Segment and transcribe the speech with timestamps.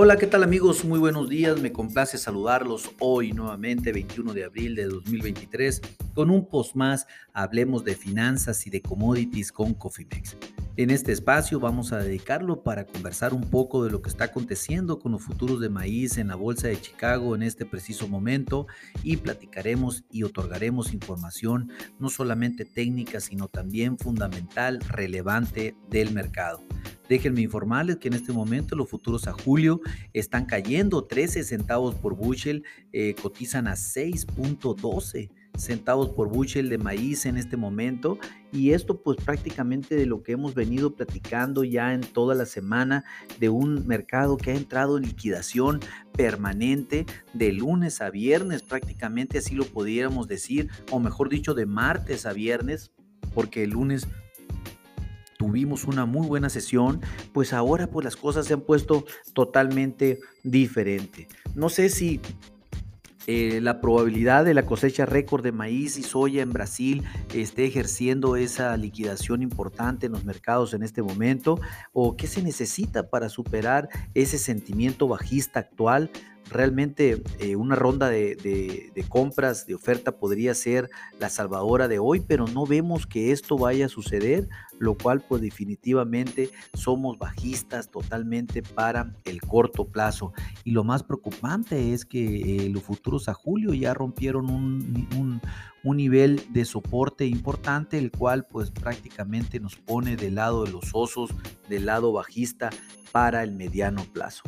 [0.00, 0.84] Hola, ¿qué tal amigos?
[0.84, 5.80] Muy buenos días, me complace saludarlos hoy nuevamente, 21 de abril de 2023,
[6.14, 10.36] con un post más, hablemos de finanzas y de commodities con Cofimex.
[10.78, 15.00] En este espacio vamos a dedicarlo para conversar un poco de lo que está aconteciendo
[15.00, 18.68] con los futuros de maíz en la Bolsa de Chicago en este preciso momento
[19.02, 26.62] y platicaremos y otorgaremos información no solamente técnica, sino también fundamental, relevante del mercado.
[27.08, 29.80] Déjenme informarles que en este momento los futuros a julio
[30.12, 37.26] están cayendo 13 centavos por bushel, eh, cotizan a 6.12 centavos por bushel de maíz
[37.26, 38.18] en este momento
[38.52, 43.04] y esto pues prácticamente de lo que hemos venido platicando ya en toda la semana
[43.38, 45.80] de un mercado que ha entrado en liquidación
[46.12, 52.24] permanente de lunes a viernes prácticamente así lo pudiéramos decir o mejor dicho de martes
[52.24, 52.92] a viernes
[53.34, 54.06] porque el lunes
[55.38, 57.00] tuvimos una muy buena sesión,
[57.32, 61.28] pues ahora pues las cosas se han puesto totalmente diferente.
[61.54, 62.20] No sé si
[63.26, 68.36] eh, la probabilidad de la cosecha récord de maíz y soya en Brasil esté ejerciendo
[68.36, 71.60] esa liquidación importante en los mercados en este momento
[71.92, 76.10] o qué se necesita para superar ese sentimiento bajista actual
[76.50, 82.46] realmente eh, una ronda de, compras, de oferta podría ser la salvadora de hoy, pero
[82.46, 89.14] no vemos que esto vaya a suceder, lo cual pues definitivamente somos bajistas totalmente para
[89.24, 90.32] el corto plazo.
[90.64, 95.40] Y lo más preocupante es que eh, los futuros a julio ya rompieron un,
[95.84, 100.90] un nivel de soporte importante, el cual pues prácticamente nos pone del lado de los
[100.92, 101.30] osos,
[101.68, 102.70] del lado bajista
[103.12, 104.42] para el mediano plazo.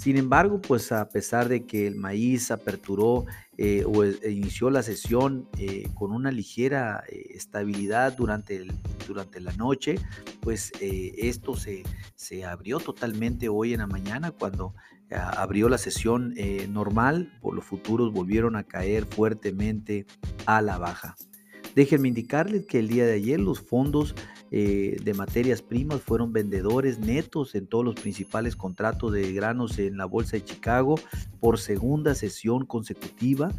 [0.00, 3.26] Sin embargo, pues a pesar de que el maíz aperturó
[3.58, 8.66] eh, o e, e inició la sesión eh, con una ligera eh, estabilidad durante,
[9.06, 9.96] durante la noche,
[10.40, 11.82] pues esto se,
[12.14, 14.74] se, abrió totalmente hoy en la mañana cuando
[15.10, 16.34] abrió la sesión
[16.70, 20.06] normal, por los futuros volvieron a caer fuertemente
[20.46, 21.14] a la baja.
[21.74, 24.14] Déjenme indicarles que el día de ayer los fondos
[24.52, 29.96] eh, de materias primas fueron vendedores netos en todos los principales contratos de granos en
[29.96, 30.96] la Bolsa de Chicago
[31.38, 33.52] por segunda sesión consecutiva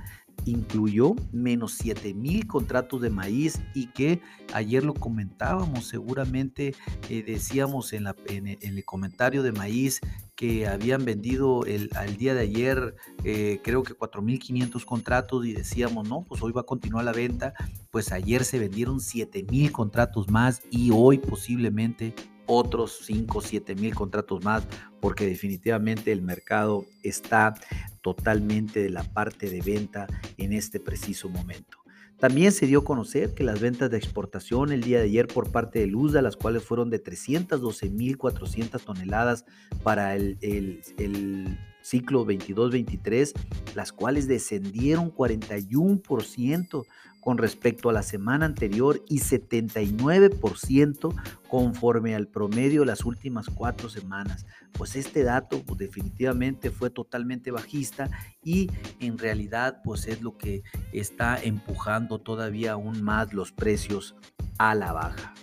[0.46, 4.22] incluyó menos 7 mil contratos de maíz y que
[4.53, 6.75] ayer lo comentábamos, seguramente
[7.09, 10.01] eh, decíamos en, el comentario de maíz
[10.35, 16.09] que habían vendido el, al día de ayer eh, creo que 4.500 contratos y decíamos,
[16.09, 17.53] no, pues hoy va a continuar la venta,
[17.91, 22.16] pues ayer se vendieron 7.000 contratos más y hoy posiblemente
[22.51, 24.67] otros 5 o 7 mil contratos más,
[25.00, 27.53] porque definitivamente el mercado está
[28.01, 30.07] totalmente de la parte de venta
[30.38, 31.78] en este preciso momento.
[32.19, 35.51] También se dio a conocer que las ventas de exportación el día de ayer por
[35.51, 39.45] parte de Luzda, las cuales fueron de 312.400 toneladas
[39.83, 43.34] para el, el ciclo 22-23,
[43.75, 46.86] las cuales descendieron 41%
[47.22, 51.16] con respecto a la semana anterior y 79%
[51.47, 54.46] conforme al promedio de las últimas cuatro semanas.
[54.74, 58.09] Pues este dato pues, definitivamente fue totalmente bajista
[58.44, 64.16] y en realidad pues es lo que está empujando todavía aún más los precios
[64.58, 65.36] a la baja.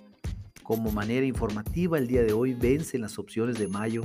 [0.63, 4.03] Como manera informativa, el día de hoy vencen las opciones de mayo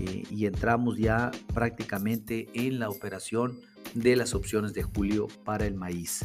[0.00, 3.58] eh, y entramos ya prácticamente en la operación
[3.94, 6.20] de las opciones de julio para el maíz.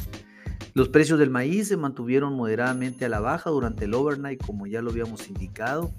[0.74, 4.82] Los precios del maíz se mantuvieron moderadamente a la baja durante el overnight, como ya
[4.82, 5.92] lo habíamos indicado,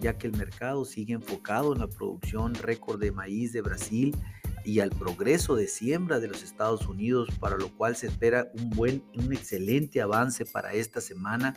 [0.00, 4.16] ya que el mercado sigue enfocado en la producción récord de maíz de Brasil
[4.66, 8.70] y al progreso de siembra de los Estados Unidos, para lo cual se espera un
[8.70, 11.54] buen, un excelente avance para esta semana.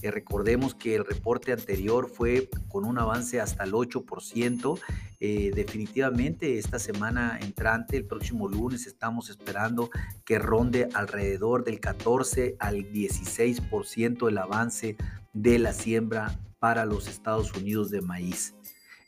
[0.00, 4.78] Eh, recordemos que el reporte anterior fue con un avance hasta el 8%.
[5.18, 9.90] Eh, definitivamente esta semana entrante, el próximo lunes, estamos esperando
[10.24, 14.96] que ronde alrededor del 14 al 16% el avance
[15.32, 18.54] de la siembra para los Estados Unidos de maíz.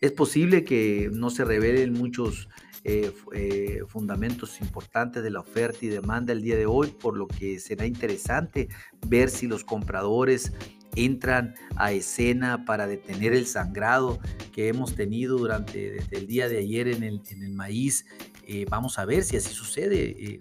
[0.00, 2.48] Es posible que no se revelen muchos
[2.86, 7.26] eh, eh, fundamentos importantes de la oferta y demanda el día de hoy, por lo
[7.26, 8.68] que será interesante
[9.06, 10.52] ver si los compradores
[10.94, 14.20] entran a escena para detener el sangrado
[14.52, 17.22] que hemos tenido durante desde el día de ayer en el,
[17.54, 18.04] maíz.
[18.46, 20.38] Eh, vamos a ver si así sucede.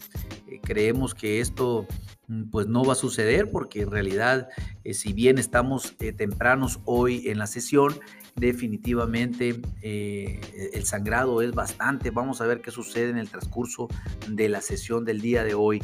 [0.64, 1.88] creemos que esto
[2.28, 4.50] mm, pues no va a suceder porque en realidad
[4.92, 7.96] si bien estamos tempranos hoy en la sesión,
[8.36, 10.40] definitivamente eh,
[10.74, 12.12] el sangrado es bastante.
[12.12, 13.88] Vamos a ver qué sucede en el transcurso
[14.28, 15.82] de la sesión del día de hoy.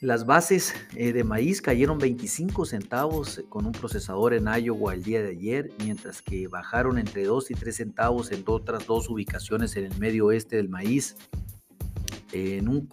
[0.00, 5.22] Las bases eh, de maíz cayeron 25 centavos con un procesador en Iowa el día
[5.22, 9.86] de ayer, mientras que bajaron entre 2 y 3 centavos en otras dos ubicaciones en
[9.86, 11.16] el medio oeste del maíz.
[12.32, 12.88] En un,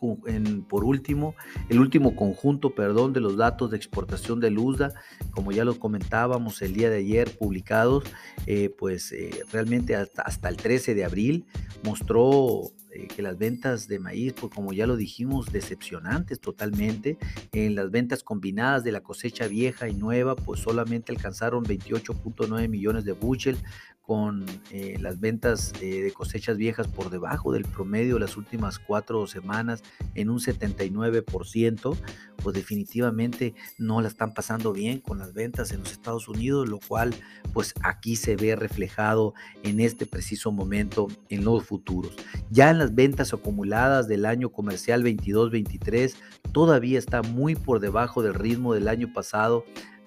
[0.67, 1.35] por último,
[1.69, 4.93] el último conjunto, perdón, de los datos de exportación de Luzda,
[5.31, 8.03] como ya lo comentábamos el día de ayer publicados,
[8.45, 11.45] eh, pues eh, realmente hasta, hasta el 13 de abril
[11.83, 17.17] mostró eh, que las ventas de maíz, pues como ya lo dijimos, decepcionantes totalmente.
[17.51, 23.03] En las ventas combinadas de la cosecha vieja y nueva, pues solamente alcanzaron 28.9 millones
[23.05, 23.57] de bushel,
[24.03, 28.77] con eh, las ventas eh, de cosechas viejas por debajo del promedio de las últimas
[28.77, 29.81] cuatro semanas
[30.13, 31.97] en un 79%,
[32.43, 36.79] pues definitivamente no la están pasando bien con las ventas en los Estados Unidos, lo
[36.79, 37.15] cual
[37.53, 42.15] pues aquí se ve reflejado en este preciso momento en los futuros.
[42.51, 46.15] Ya en las ventas acumuladas del año comercial 22-23
[46.51, 49.63] todavía está muy por debajo del ritmo del año pasado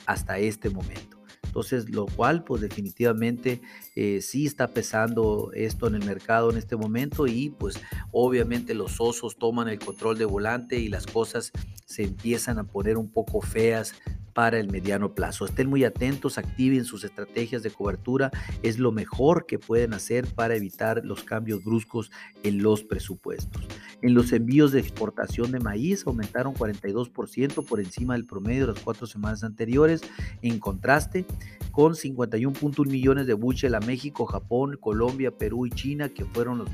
[0.06, 1.15] hasta este momento.
[1.56, 3.62] Entonces, lo cual, pues definitivamente
[3.94, 7.80] eh, sí está pesando esto en el mercado en este momento y pues
[8.12, 11.52] obviamente los osos toman el control de volante y las cosas
[11.86, 13.94] se empiezan a poner un poco feas
[14.36, 15.46] para el mediano plazo.
[15.46, 18.30] Estén muy atentos, activen sus estrategias de cobertura,
[18.62, 22.12] es lo mejor que pueden hacer para evitar los cambios bruscos
[22.42, 23.66] en los presupuestos.
[24.02, 28.82] En los envíos de exportación de maíz aumentaron 42% por encima del promedio de las
[28.82, 30.02] cuatro semanas anteriores,
[30.42, 31.24] en contraste
[31.70, 36.68] con 51.1 millones de bushel a México, Japón, Colombia, Perú y China, que fueron los,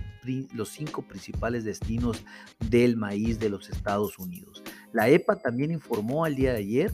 [0.53, 2.25] los cinco principales destinos
[2.59, 4.64] del maíz de los Estados Unidos.
[4.93, 6.93] La EPA también informó al día de ayer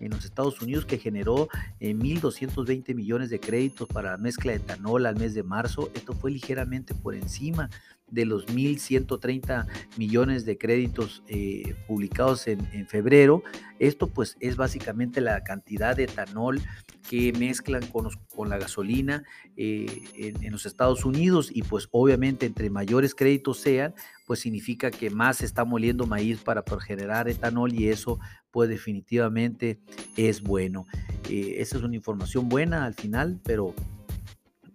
[0.00, 1.48] en los Estados Unidos que generó
[1.80, 5.90] 1.220 eh, millones de créditos para la mezcla de etanol al mes de marzo.
[5.94, 7.70] Esto fue ligeramente por encima
[8.10, 9.66] de los 1.130
[9.96, 13.42] millones de créditos eh, publicados en, febrero.
[13.78, 16.60] Esto pues es básicamente la cantidad de etanol
[17.08, 19.24] que mezclan con, con la gasolina
[19.56, 23.94] eh, en, en, los Estados Unidos y pues obviamente entre mayores créditos sean,
[24.26, 28.18] pues significa que más se está moliendo maíz para generar etanol y eso
[28.50, 29.80] pues definitivamente
[30.16, 30.86] es bueno.
[31.28, 33.74] Eh, esa es una información buena al final, pero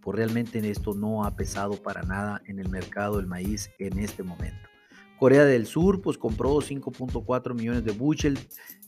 [0.02, 4.24] pues realmente esto no ha pesado para nada en el mercado del maíz en este
[4.24, 4.70] momento.
[5.22, 8.40] Corea del Sur pues compró 5.4 millones de bushel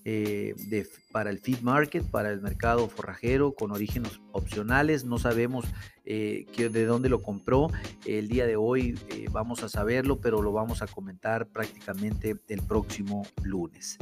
[0.04, 0.56] eh,
[1.12, 5.06] para el feed market, para el mercado forrajero con orígenes opcionales.
[5.06, 5.66] No sabemos
[6.06, 7.70] eh, de dónde lo compró.
[8.06, 12.62] El día de hoy eh, vamos a saberlo, pero lo vamos a comentar prácticamente el
[12.64, 14.00] próximo lunes.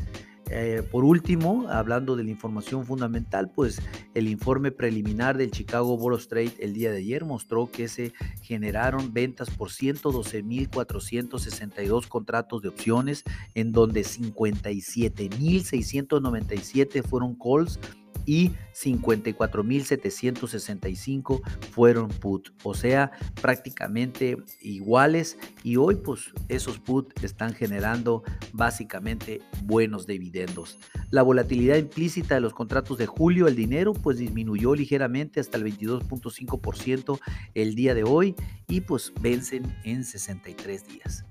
[0.54, 3.82] Eh, por último, hablando de la información fundamental, pues
[4.14, 8.12] el informe preliminar del Chicago Board Trade el día de ayer mostró que se
[8.42, 13.24] generaron ventas por 112.462 contratos de opciones,
[13.56, 17.80] en donde 57.697 fueron calls
[18.26, 21.42] y 54.765
[21.72, 28.24] fueron put, o sea, prácticamente iguales y hoy pues esos put están generando
[28.54, 30.80] básicamente buenos dividendos.
[31.10, 35.64] La volatilidad implícita de los contratos de julio, el dinero pues disminuyó ligeramente hasta el
[35.66, 37.20] 22.5%
[37.54, 38.36] el día de hoy
[38.68, 41.26] y pues vencen en 63 días.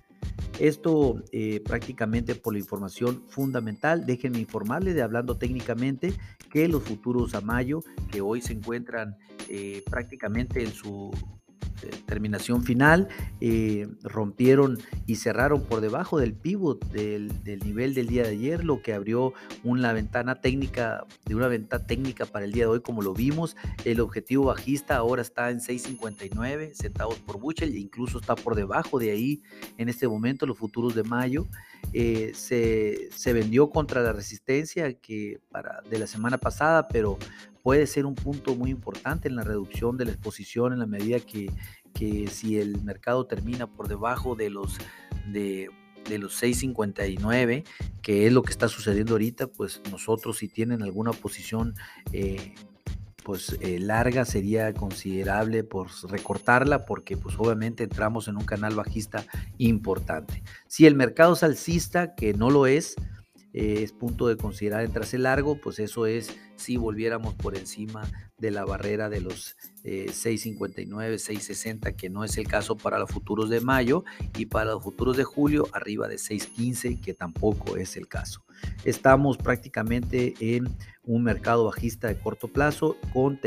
[0.58, 4.04] Esto eh, prácticamente por la información fundamental.
[4.06, 6.12] Déjenme informarles de hablando técnicamente
[6.50, 9.16] que los futuros a mayo, que hoy se encuentran
[9.48, 11.10] eh, prácticamente en su
[12.06, 13.08] terminación final,
[13.40, 17.32] eh, rompieron y cerraron por debajo del pivot del,
[17.64, 19.32] nivel del día de ayer, lo que abrió
[19.64, 23.56] una ventana técnica, de una ventana técnica para el día de hoy, como lo vimos.
[23.84, 28.98] El objetivo bajista ahora está en 6.59 centavos por bushel, e incluso está por debajo
[28.98, 29.42] de ahí
[29.78, 31.46] en este momento los futuros de mayo.
[31.92, 37.18] Eh, se, se, vendió contra la resistencia que para, de la semana pasada, pero
[37.62, 41.20] puede ser un punto muy importante en la reducción de la exposición en la medida
[41.20, 41.50] que,
[41.94, 44.78] que si el mercado termina por debajo de los
[45.26, 45.70] de,
[46.08, 47.64] de los 6.59,
[48.02, 51.74] que es lo que está sucediendo ahorita, pues nosotros si tienen alguna posición
[52.12, 52.54] eh,
[53.22, 59.24] pues eh, larga sería considerable por recortarla porque pues obviamente entramos en un canal bajista
[59.58, 60.42] importante.
[60.66, 62.96] Si el mercado es alcista, que no lo es,
[63.52, 68.02] eh, es punto de considerar entrarse largo, pues eso es si volviéramos por encima
[68.38, 73.10] de la barrera de los 6.59, eh, 6.60, que no es el caso para los
[73.10, 74.04] futuros de mayo,
[74.36, 78.44] y para los futuros de julio arriba de 6.15, que tampoco es el caso.
[78.84, 80.68] Estamos prácticamente en
[81.04, 83.40] un mercado bajista de corto plazo con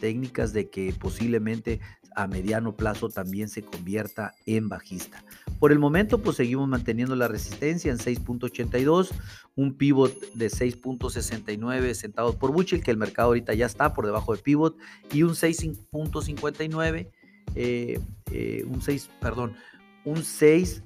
[0.00, 1.80] técnicas de que posiblemente
[2.16, 5.22] a mediano plazo también se convierta en bajista.
[5.60, 9.10] Por el momento, pues seguimos manteniendo la resistencia en 6.82,
[9.54, 14.34] un pivot de 6.69 centavos por bushel, que el mercado ahorita ya está por debajo
[14.34, 14.76] de pivot,
[15.12, 17.10] y un 6.59,
[17.54, 18.00] eh,
[18.32, 19.54] eh, un 6, perdón,
[20.04, 20.82] un 6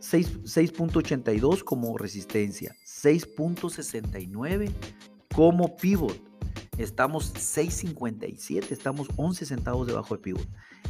[0.00, 4.72] 6.82 como resistencia, 6.69
[5.32, 6.29] como pivot.
[6.80, 10.48] Estamos 6.57, estamos 11 centavos debajo de pivot.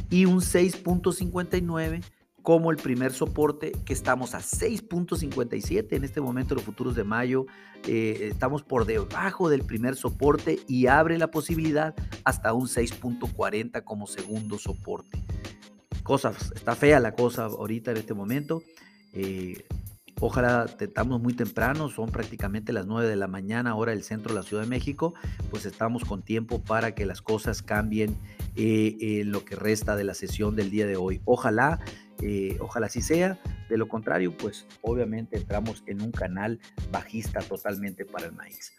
[0.09, 2.01] Y un 6.59
[2.41, 7.45] como el primer soporte, que estamos a 6.57 en este momento, los futuros de mayo,
[7.87, 11.93] eh, estamos por debajo del primer soporte y abre la posibilidad
[12.23, 15.21] hasta un 6.40 como segundo soporte.
[16.03, 18.63] Cosas, está fea la cosa ahorita en este momento.
[19.13, 19.63] Eh,
[20.21, 24.39] ojalá estamos muy temprano, son prácticamente las 9 de la mañana, hora del centro de
[24.39, 25.13] la Ciudad de México,
[25.49, 28.15] pues estamos con tiempo para que las cosas cambien
[28.55, 31.21] eh, en lo que resta de la sesión del día de hoy.
[31.25, 31.79] Ojalá,
[32.21, 33.39] eh, ojalá así sea.
[33.69, 36.59] De lo contrario, pues obviamente entramos en un canal
[36.91, 38.73] bajista totalmente para el maíz.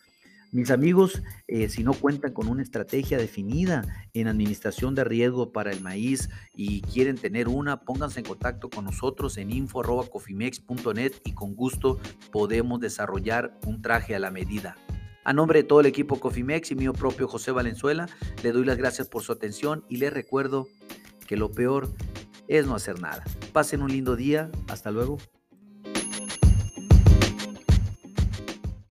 [0.53, 5.73] Mis amigos, eh, si no cuentan con una estrategia definida en administración de riesgo para
[5.73, 11.55] el maíz y quieren tener una, pónganse en contacto con nosotros en info.cofimex.net y con
[11.55, 11.99] gusto
[12.31, 14.77] podemos desarrollar un traje a la medida.
[15.25, 18.07] A nombre de todo el equipo Cofimex y mío propio José Valenzuela,
[18.43, 20.69] le doy las gracias por su atención y les recuerdo
[21.27, 21.89] que lo peor
[22.47, 23.25] es no hacer nada.
[23.55, 24.51] Pasen un lindo día.
[24.69, 25.17] Hasta luego.